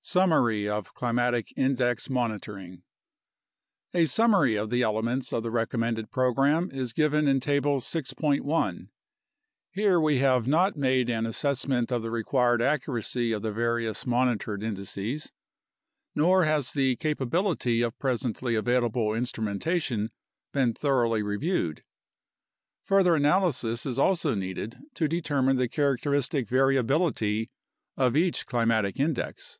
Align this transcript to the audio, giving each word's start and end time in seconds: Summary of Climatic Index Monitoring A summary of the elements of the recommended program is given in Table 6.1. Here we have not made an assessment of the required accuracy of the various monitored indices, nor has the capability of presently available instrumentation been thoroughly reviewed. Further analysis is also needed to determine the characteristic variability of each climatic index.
Summary 0.00 0.66
of 0.66 0.94
Climatic 0.94 1.52
Index 1.54 2.08
Monitoring 2.08 2.82
A 3.92 4.06
summary 4.06 4.54
of 4.56 4.70
the 4.70 4.80
elements 4.80 5.34
of 5.34 5.42
the 5.42 5.50
recommended 5.50 6.10
program 6.10 6.70
is 6.70 6.94
given 6.94 7.28
in 7.28 7.40
Table 7.40 7.78
6.1. 7.78 8.88
Here 9.70 10.00
we 10.00 10.16
have 10.20 10.46
not 10.46 10.78
made 10.78 11.10
an 11.10 11.26
assessment 11.26 11.92
of 11.92 12.00
the 12.02 12.10
required 12.10 12.62
accuracy 12.62 13.32
of 13.32 13.42
the 13.42 13.52
various 13.52 14.06
monitored 14.06 14.62
indices, 14.62 15.30
nor 16.14 16.44
has 16.46 16.72
the 16.72 16.96
capability 16.96 17.82
of 17.82 17.98
presently 17.98 18.54
available 18.54 19.12
instrumentation 19.12 20.10
been 20.54 20.72
thoroughly 20.72 21.22
reviewed. 21.22 21.84
Further 22.84 23.14
analysis 23.14 23.84
is 23.84 23.98
also 23.98 24.34
needed 24.34 24.78
to 24.94 25.06
determine 25.06 25.56
the 25.58 25.68
characteristic 25.68 26.48
variability 26.48 27.50
of 27.98 28.16
each 28.16 28.46
climatic 28.46 28.98
index. 28.98 29.58